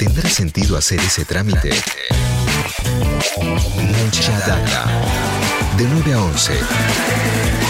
[0.00, 1.72] ¿Tendrá sentido hacer ese trámite?
[3.36, 4.86] Mucha data.
[5.76, 6.52] De 9 a 11.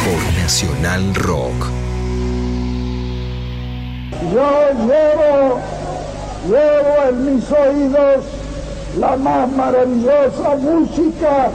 [0.04, 1.66] Por Nacional Rock.
[4.32, 5.60] Yo llevo,
[6.46, 8.24] llevo en mis oídos
[8.96, 11.50] la más maravillosa música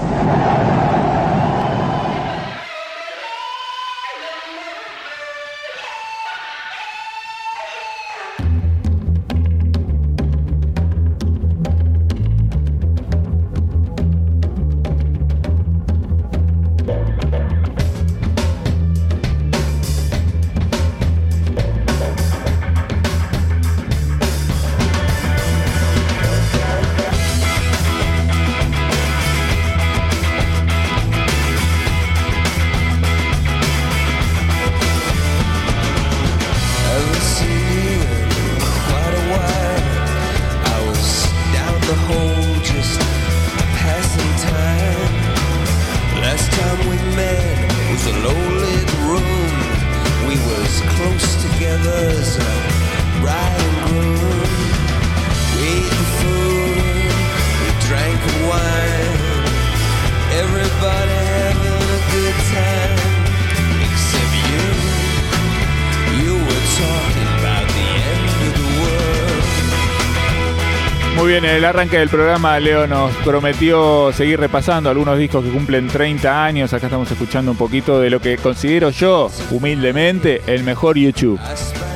[71.46, 76.74] el arranque del programa, Leo nos prometió seguir repasando algunos discos que cumplen 30 años.
[76.74, 81.40] Acá estamos escuchando un poquito de lo que considero yo, humildemente, el mejor YouTube.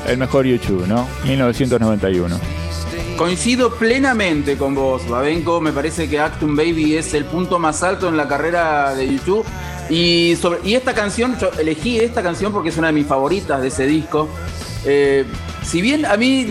[0.08, 1.08] El mejor YouTube, ¿no?
[1.26, 2.40] 1991.
[3.18, 5.60] Coincido plenamente con vos, Babenco.
[5.60, 9.46] Me parece que Actum Baby es el punto más alto en la carrera de YouTube.
[9.90, 13.62] Y, sobre, y esta canción, yo elegí esta canción porque es una de mis favoritas
[13.62, 14.30] de ese disco.
[14.86, 15.26] Eh,
[15.70, 16.48] si bien a mí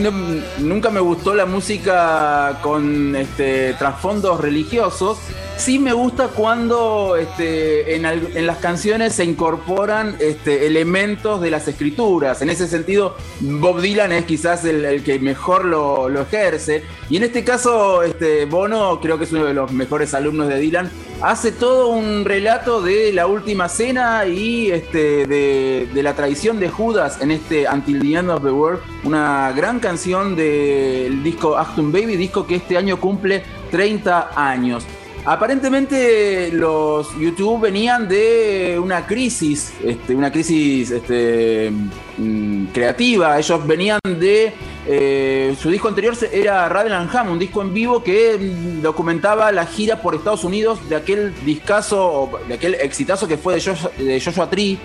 [0.61, 5.19] nunca me gustó la música con este, trasfondos religiosos,
[5.59, 12.41] sí me gusta cuando este, en, las canciones se incorporan este, elementos de las escrituras.
[12.43, 16.85] En ese sentido, Bob Dylan es quizás el, que mejor lo, ejerce.
[17.11, 20.59] Y en este caso, este, Bono creo que es uno de los mejores alumnos de
[20.59, 20.91] Dylan.
[21.21, 27.21] Hace todo un relato de la última cena y este, de, la traición de Judas
[27.21, 28.81] en este Until the End of the World.
[29.03, 34.87] Una gran canción del disco Acton Baby, disco que este año cumple 30 años.
[35.31, 41.71] Aparentemente los YouTube venían de una crisis, este, una crisis este,
[42.17, 43.39] mm, creativa.
[43.39, 44.55] Ellos venían de
[44.87, 49.67] eh, su disco anterior era Radland Ham, un disco en vivo que mm, documentaba la
[49.67, 54.19] gira por Estados Unidos de aquel discazo, de aquel exitazo que fue de Joshua, de
[54.19, 54.79] Joshua Tree.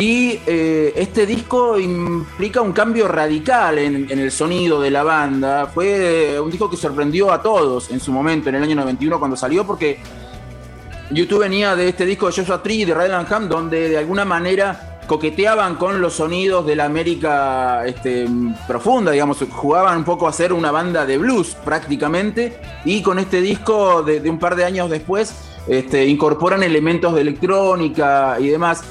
[0.00, 5.66] Y eh, este disco implica un cambio radical en, el sonido de la banda.
[5.66, 9.18] Fue eh, un disco que sorprendió a todos en su momento, en el año 91
[9.18, 9.98] cuando salió, porque
[11.10, 15.00] YouTube venía de este disco de Joshua Tree de Redland Ham, donde de alguna manera
[15.08, 18.28] coqueteaban con los sonidos de la América este,
[18.68, 23.40] profunda, digamos, jugaban un poco a ser una banda de blues prácticamente, y con este
[23.40, 25.34] disco de, un par de años después
[25.66, 28.84] este, incorporan elementos de electrónica y demás.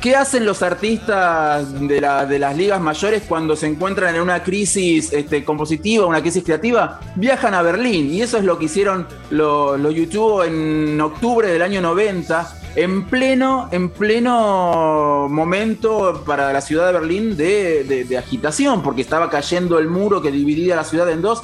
[0.00, 5.44] ¿Qué hacen los artistas de, las ligas mayores cuando se encuentran en una crisis este,
[5.44, 7.00] compositiva, una crisis creativa?
[7.16, 11.80] Viajan a Berlín y eso es lo que hicieron los, YouTube en octubre del año
[11.80, 19.30] 90, en pleno, en pleno momento para la ciudad de Berlín de, agitación, porque estaba
[19.30, 21.42] cayendo el muro que dividía la ciudad en dos.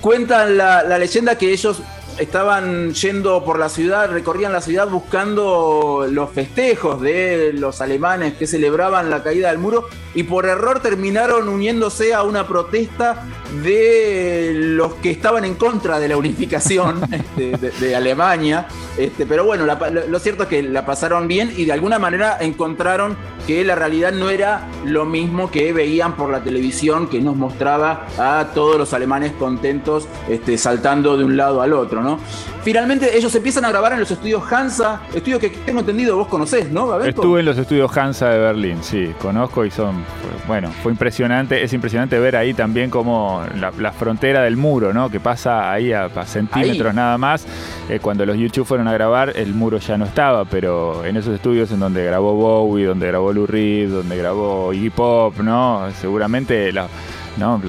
[0.00, 1.82] Cuentan la leyenda que ellos
[2.20, 8.46] estaban yendo por la ciudad, recorrían la ciudad buscando los festejos de los alemanes que
[8.46, 13.26] celebraban la caída del muro y por error terminaron uniéndose a una protesta
[13.62, 17.00] de los que estaban en contra de la unificación
[17.36, 18.66] este, de, Alemania.
[18.98, 23.16] Este, pero bueno, lo cierto es que la pasaron bien y de alguna manera encontraron
[23.46, 28.06] que la realidad no era lo mismo que veían por la televisión que nos mostraba
[28.18, 32.18] a todos los alemanes contentos este, saltando de un lado al otro, ¿no?
[32.62, 36.70] Finalmente ellos empiezan a grabar en los estudios Hansa, estudios que tengo entendido vos conocés,
[36.70, 37.00] ¿no?
[37.02, 40.04] Estuve en los estudios Hansa de Berlín, sí, conozco y son,
[40.46, 45.08] bueno, fue impresionante, es impresionante ver ahí también como la, frontera del muro, ¿no?
[45.08, 47.46] Que pasa ahí a, centímetros nada más.
[47.88, 51.34] Eh, cuando los YouTube fueron a grabar, el muro ya no estaba, pero en esos
[51.34, 55.88] estudios en donde grabó Bowie, donde grabó Lou Reed, donde grabó Iggy Pop, ¿no?
[56.00, 56.88] Seguramente la
[57.36, 57.60] ¿no?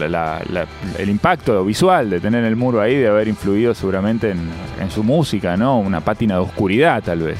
[0.97, 5.55] el impacto visual de tener el muro ahí de haber influido seguramente en, su música,
[5.55, 5.79] ¿no?
[5.79, 7.39] Una pátina de oscuridad tal vez.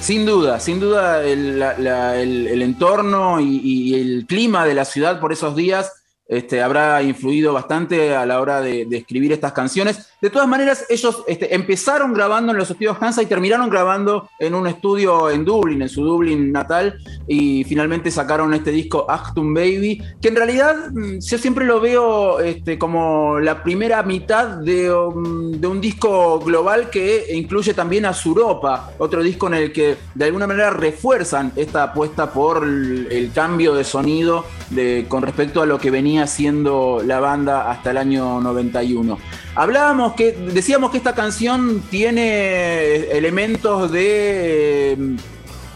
[0.00, 5.92] Sin duda, sin duda el, entorno y, el clima de la ciudad por esos días
[6.26, 10.11] este, habrá influido bastante a la hora de, escribir estas canciones.
[10.22, 14.54] De todas maneras, ellos este, empezaron grabando en los estudios Hansa y terminaron grabando en
[14.54, 16.96] un estudio en Dublín, en su Dublín natal,
[17.26, 22.38] y finalmente sacaron este disco Achtung Baby, que en realidad mm, yo siempre lo veo
[22.38, 28.12] este, como la primera mitad de, um, de un disco global que incluye también a
[28.12, 33.74] Suropa, otro disco en el que de alguna manera refuerzan esta apuesta por el, cambio
[33.74, 38.40] de sonido de, con respecto a lo que venía siendo la banda hasta el año
[38.40, 39.18] 91.
[39.54, 45.16] Hablábamos que, decíamos que esta canción tiene elementos de eh,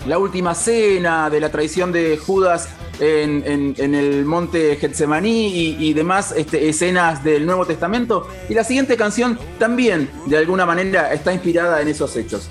[0.07, 6.69] la última cena, de la traición de Judas en, el monte Getsemaní y, demás este,
[6.71, 8.29] escenas del Nuevo Testamento.
[8.49, 12.49] Y la siguiente canción también, de alguna manera, está inspirada en esos hechos.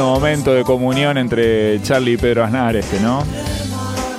[0.00, 3.22] Momento de comunión entre Charlie y Pedro Aznar este, ¿no?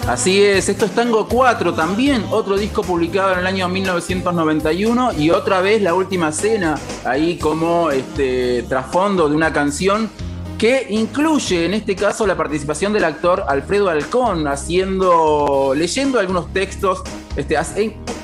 [0.07, 5.31] Así es, esto es Tango 4 también, otro disco publicado en el año 1991 y
[5.31, 10.09] otra vez la última cena, ahí como este trasfondo de una canción
[10.57, 17.03] que incluye en este caso la participación del actor Alfredo Alcón, haciendo, leyendo algunos textos,
[17.35, 17.57] este,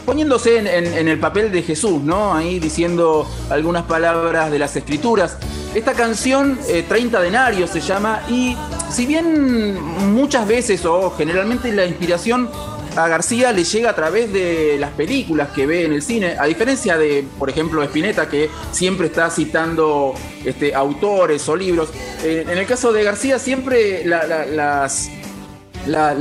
[0.05, 2.33] poniéndose en, el papel de Jesús, ¿no?
[2.33, 5.37] Ahí diciendo algunas palabras de las escrituras.
[5.73, 8.55] Esta canción, 30 eh, denarios se llama, y
[8.91, 9.81] si bien
[10.13, 12.47] muchas veces o generalmente la inspiración
[12.95, 16.45] a García le llega a través de las películas que ve en el cine, a
[16.45, 20.13] diferencia de, por ejemplo, Spinetta, que siempre está citando
[20.45, 21.89] este, autores o libros.
[22.23, 25.09] Eh, en el caso de García, siempre las,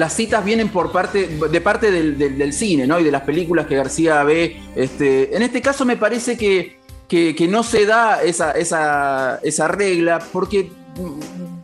[0.09, 2.99] citas vienen por parte, de parte del, cine, ¿no?
[2.99, 4.63] Y de las películas que García ve.
[4.75, 6.82] Este, en este caso me parece que
[7.13, 10.71] que, no se da esa, esa, regla, porque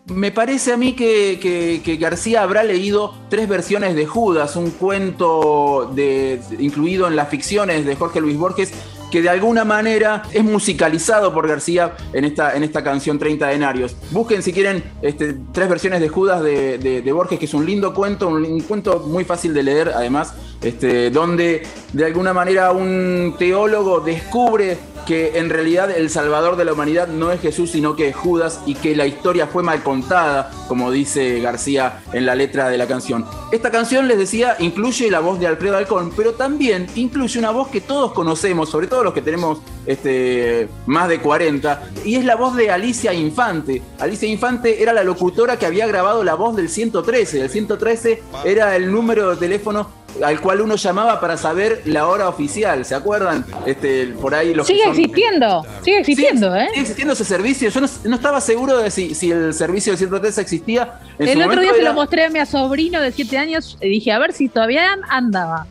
[0.06, 6.40] me parece a mí que, García habrá leído tres versiones de Judas, un cuento de,
[6.58, 8.72] incluido en las ficciones de Jorge Luis Borges,
[9.10, 13.96] que de alguna manera es musicalizado por García en esta, en esta canción 30 denarios.
[14.10, 18.28] Busquen si quieren este, tres versiones de Judas de, Borges, que es un lindo cuento,
[18.28, 21.62] un, cuento muy fácil de leer además, este, donde
[21.94, 24.76] de alguna manera un teólogo descubre
[25.08, 28.60] que en realidad el salvador de la humanidad no es Jesús, sino que es Judas
[28.66, 32.86] y que la historia fue mal contada, como dice García en la letra de la
[32.86, 33.24] canción.
[33.50, 37.68] Esta canción, les decía, incluye la voz de Alfredo Alcón, pero también incluye una voz
[37.68, 42.36] que todos conocemos, sobre todo los que tenemos este, más de 40, y es la
[42.36, 43.80] voz de Alicia Infante.
[43.98, 47.40] Alicia Infante era la locutora que había grabado la voz del 113.
[47.40, 52.28] El 113 era el número de teléfono al cual uno llamaba para saber la hora
[52.28, 53.44] oficial, ¿se acuerdan?
[53.66, 56.68] Este, por ahí los sigue existiendo, sigue existiendo, ¿eh?
[56.70, 57.70] Sigue existiendo ese servicio.
[57.70, 61.00] Yo no, estaba seguro de si, si, el servicio del 113 existía.
[61.18, 64.18] el otro día se lo mostré a mi sobrino de 7 años y dije, a
[64.18, 65.66] ver si todavía andaba.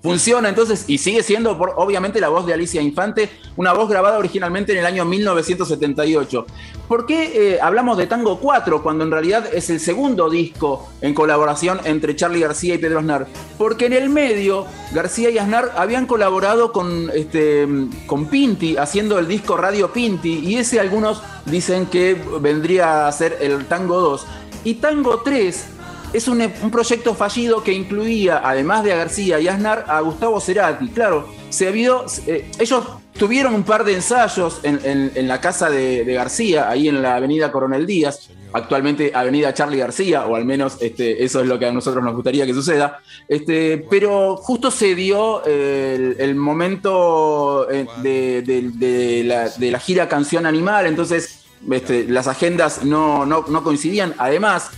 [0.00, 4.70] Funciona entonces y sigue siendo obviamente la voz de Alicia Infante, una voz grabada originalmente
[4.70, 6.46] en el año 1978.
[6.86, 11.14] ¿Por qué eh, hablamos de Tango 4 cuando en realidad es el segundo disco en
[11.14, 13.26] colaboración entre Charlie García y Pedro Aznar?
[13.58, 17.66] Porque en el medio García y Aznar habían colaborado con, este,
[18.06, 23.38] con Pinti haciendo el disco Radio Pinti y ese algunos dicen que vendría a ser
[23.40, 24.26] el Tango 2.
[24.62, 25.77] Y Tango 3
[26.12, 26.38] es un,
[26.70, 30.88] proyecto fallido que incluía, además de a García y Aznar, a Gustavo Cerati.
[30.88, 36.70] Claro, se habido, eh, ellos tuvieron un par de ensayos en, la casa de, García,
[36.70, 41.40] ahí en la avenida Coronel Díaz, actualmente avenida Charlie García, o al menos este, eso
[41.40, 43.00] es lo que a nosotros nos gustaría que suceda.
[43.28, 49.24] Este, pero justo se dio el, momento eh, de,
[49.58, 54.14] la, gira Canción Animal, entonces este, las agendas no, no coincidían.
[54.18, 54.70] Además,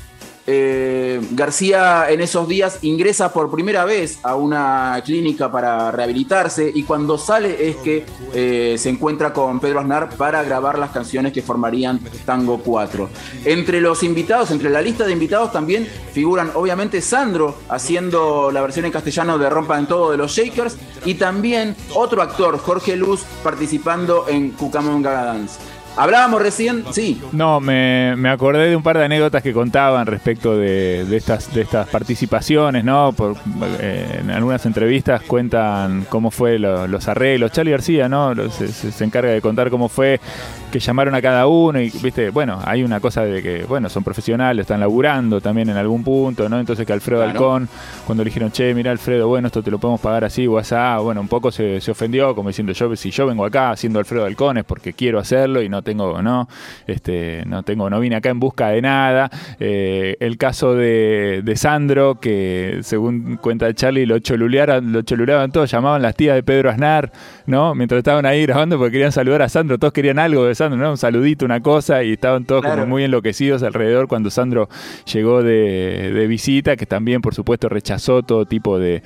[0.52, 6.82] eh, García en esos días ingresa por primera vez a una clínica para rehabilitarse y
[6.82, 8.04] cuando sale es que
[8.34, 13.08] eh, se encuentra con Pedro Aznar para grabar las canciones que formarían Tango 4.
[13.44, 18.86] Entre los invitados, entre la lista de invitados también figuran obviamente Sandro haciendo la versión
[18.86, 23.22] en castellano de Rompa en Todo de los Shakers y también otro actor, Jorge Luz,
[23.44, 25.60] participando en Cucamonga Dance.
[25.96, 27.20] Hablábamos recién, sí.
[27.32, 31.88] No, me, acordé de un par de anécdotas que contaban respecto de, estas, de estas
[31.88, 33.12] participaciones, ¿no?
[33.12, 33.36] Por,
[33.80, 37.52] eh, en algunas entrevistas cuentan cómo fue los arreglos.
[37.52, 38.34] Charlie García, ¿no?
[38.50, 40.20] Se, encarga de contar cómo fue
[40.70, 44.04] que llamaron a cada uno y, viste, bueno, hay una cosa de que, bueno, son
[44.04, 46.60] profesionales, están laburando también en algún punto, ¿no?
[46.60, 47.68] Entonces que Alfredo Alcón,
[48.06, 50.70] cuando le dijeron, che, mira Alfredo, bueno, esto te lo podemos pagar así o así,
[51.02, 54.24] bueno, un poco se, se ofendió, como diciendo, yo si yo vengo acá haciendo Alfredo
[54.24, 56.48] Alcón es porque quiero hacerlo y no tengo, ¿no?
[56.86, 59.30] Este, no tengo, no vine acá en busca de nada.
[59.58, 66.02] Eh, el caso de, Sandro, que según cuenta Charlie, lo choluleaban, lo choluleaban todos, llamaban
[66.02, 67.12] las tías de Pedro Aznar,
[67.46, 67.74] ¿no?
[67.74, 70.90] Mientras estaban ahí grabando porque querían saludar a Sandro, todos querían algo de Sandro, ¿no?
[70.90, 74.68] Un saludito, una cosa, y estaban todos como muy enloquecidos alrededor cuando Sandro
[75.12, 79.02] llegó de, visita, que también, por supuesto, rechazó todo tipo de,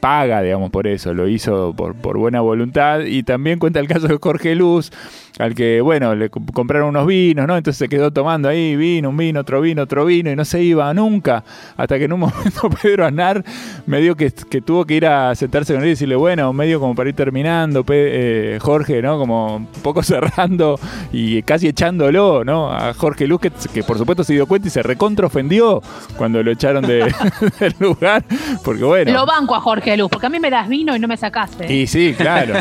[0.00, 3.00] paga, digamos, por eso, lo hizo por, por buena voluntad.
[3.00, 4.90] Y también cuenta el caso de Jorge Luz,
[5.38, 7.56] al que, bueno, le compraron unos vinos, ¿no?
[7.56, 10.62] Entonces se quedó tomando ahí vino, un vino, otro vino, otro vino, y no se
[10.62, 11.44] iba nunca,
[11.76, 13.44] hasta que en un momento Pedro Aznar
[13.86, 16.94] me dio que, tuvo que ir a sentarse con él y decirle, bueno, medio como
[16.94, 19.18] para ir terminando, eh, Jorge, ¿no?
[19.18, 20.78] Como un poco cerrando
[21.12, 22.72] y casi echándolo, ¿no?
[22.72, 25.82] A Jorge Luz, que, por supuesto se dio cuenta y se recontraofendió
[26.16, 27.14] cuando lo echaron de,
[27.60, 28.24] del lugar,
[28.64, 29.12] porque bueno.
[29.12, 31.72] Lo banco a Jorge Luz, porque a mí me das vino y no me sacaste.
[31.72, 32.54] Y sí, claro.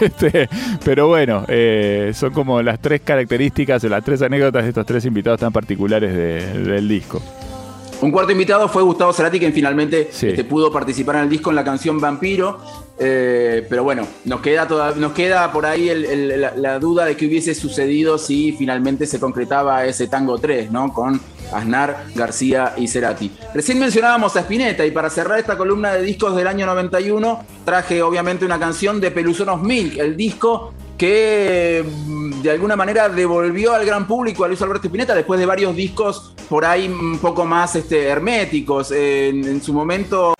[0.00, 0.48] este,
[0.84, 5.04] pero bueno, eh, son como las tres características o las tres anécdotas de estos tres
[5.04, 7.20] invitados tan particulares del disco.
[8.02, 11.56] Un cuarto invitado fue Gustavo Cerati, quien finalmente este, pudo participar en el disco en
[11.56, 12.58] la canción Vampiro.
[12.98, 15.88] Eh, pero bueno, nos queda, toda, nos queda por ahí
[16.56, 20.92] la, duda de qué hubiese sucedido si finalmente se concretaba ese tango 3, ¿no?
[20.92, 21.20] Con
[21.52, 23.30] Aznar, García y Cerati.
[23.54, 28.02] Recién mencionábamos a Spinetta y para cerrar esta columna de discos del año 91 traje
[28.02, 33.84] obviamente una canción de Pelusonos Milk, el disco que mm, de alguna manera devolvió al
[33.84, 37.74] gran público a Luis Alberto Spinetta después de varios discos por ahí un poco más
[37.74, 38.92] este, herméticos.
[38.92, 40.32] en, su momento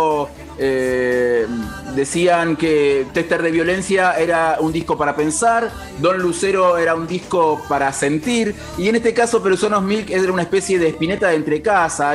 [0.56, 1.44] eh,
[1.94, 7.62] decían que Tester de Violencia era un disco para pensar, Don Lucero era un disco
[7.68, 12.12] para sentir, y en este caso Pelusonos Milk era una especie de espineta de entrecasa.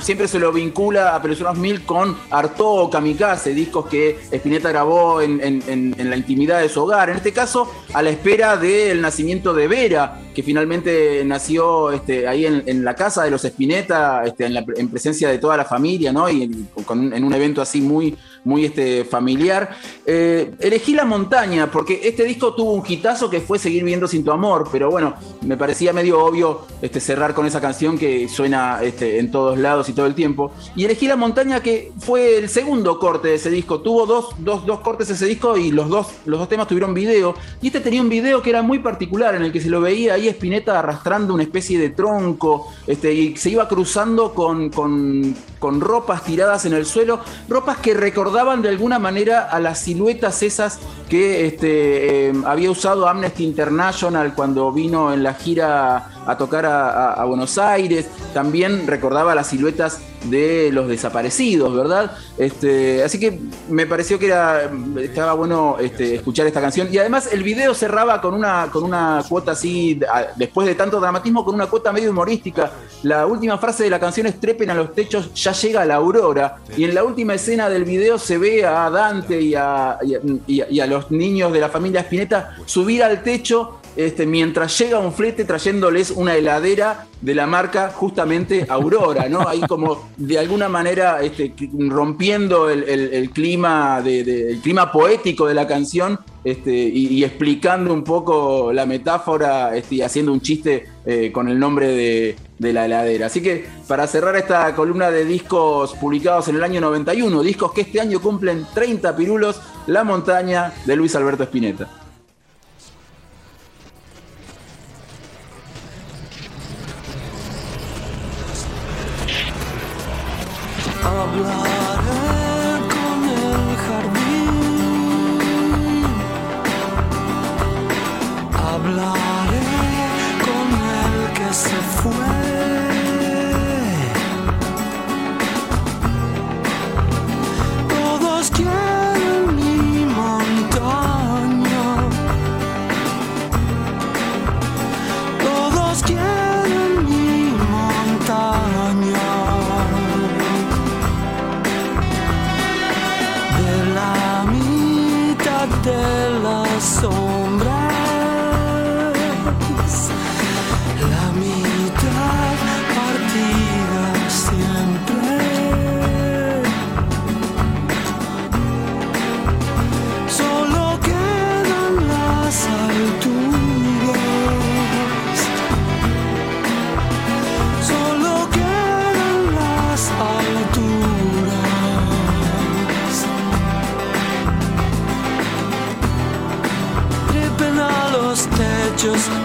[0.00, 5.20] siempre se lo vincula a Pelusonos Milk con Arto o Kamikaze, discos que Spinetta grabó
[5.20, 7.10] en, la intimidad de su hogar.
[7.10, 12.44] En este caso, a la espera del nacimiento de Vera, que finalmente nació este, ahí
[12.46, 16.28] en, la casa de los Spinetta, este, en, presencia de toda la familia, ¿no?
[16.28, 19.76] Y en un evento así muy muy este, familiar.
[20.06, 24.24] Eh, elegí La Montaña porque este disco tuvo un hitazo que fue Seguir viendo sin
[24.24, 28.80] tu amor, pero bueno, me parecía medio obvio este, cerrar con esa canción que suena
[28.82, 30.52] este, en todos lados y todo el tiempo.
[30.76, 33.80] Y elegí La Montaña que fue el segundo corte de ese disco.
[33.80, 37.34] Tuvo dos, dos, dos cortes ese disco y los dos, los dos temas tuvieron video.
[37.62, 40.14] Y este tenía un video que era muy particular en el que se lo veía
[40.14, 45.80] ahí Spinetta arrastrando una especie de tronco este, y se iba cruzando con, con, con
[45.80, 50.42] ropas tiradas en el suelo, ropas que recordaban daban de alguna manera a las siluetas
[50.42, 50.78] esas
[51.08, 57.24] que este, eh, había usado Amnesty International cuando vino en la gira a tocar a,
[57.24, 58.06] Buenos Aires.
[58.32, 62.16] También recordaba las siluetas de los desaparecidos, ¿verdad?
[62.38, 66.88] Este, así que me pareció que era, estaba bueno este, escuchar esta canción.
[66.90, 70.00] Y además el video cerraba con una, con una cuota así,
[70.36, 72.72] después de tanto dramatismo, con una cuota medio humorística.
[73.02, 76.58] La última frase de la canción es trepen a los techos, ya llega la aurora.
[76.76, 79.98] Y en la última escena del video se ve a Dante y a,
[80.46, 85.12] y a los niños de la familia Spinetta subir al techo este, mientras llega un
[85.12, 89.48] flete trayéndoles una heladera de la marca justamente Aurora, ¿no?
[89.48, 91.54] Ahí como de alguna manera este,
[91.88, 98.84] rompiendo el, clima, de, clima poético de la canción este, y, explicando un poco la
[98.84, 103.26] metáfora este, y haciendo un chiste eh, con el nombre de, de, la heladera.
[103.26, 107.82] Así que para cerrar esta columna de discos publicados en el año 91, discos que
[107.82, 112.03] este año cumplen 30 pirulos, La montaña de Luis Alberto Spinetta.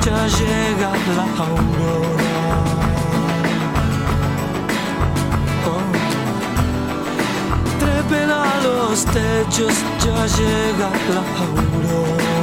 [0.05, 2.38] ya llega la aurora.
[5.65, 5.83] Oh.
[7.79, 12.38] Trepen a los techos, ya llega la aurora.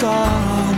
[0.00, 0.77] 大。